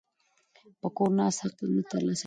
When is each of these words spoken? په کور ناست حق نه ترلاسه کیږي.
په 0.81 0.87
کور 0.95 1.11
ناست 1.17 1.39
حق 1.43 1.57
نه 1.75 1.81
ترلاسه 1.91 2.09
کیږي. 2.15 2.19